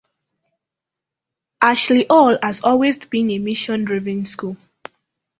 Ashley 1.61 2.07
Hall 2.09 2.35
has 2.41 2.61
always 2.63 2.97
been 3.05 3.29
a 3.29 3.37
mission-driven 3.37 4.25
school. 4.25 4.57